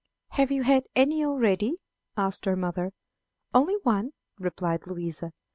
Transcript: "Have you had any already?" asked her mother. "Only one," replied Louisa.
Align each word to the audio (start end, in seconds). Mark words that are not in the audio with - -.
"Have 0.29 0.49
you 0.49 0.63
had 0.63 0.81
any 0.95 1.23
already?" 1.23 1.75
asked 2.17 2.45
her 2.45 2.55
mother. 2.55 2.91
"Only 3.53 3.75
one," 3.83 4.13
replied 4.39 4.87
Louisa. 4.87 5.31